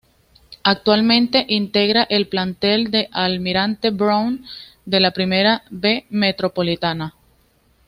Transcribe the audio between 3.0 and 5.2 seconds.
Almirante Brown, de la